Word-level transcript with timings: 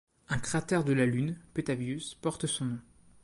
Un 0.29 0.39
cratère 0.39 0.83
de 0.83 0.93
la 0.93 1.05
Lune, 1.05 1.37
Petavius 1.53 2.15
porte 2.15 2.47
son 2.47 2.65
nom. 2.65 2.79